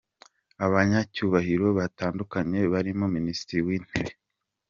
[0.65, 4.17] Abanyacyubahiro batandukanye barimo Minisitiri w’intebe Dr.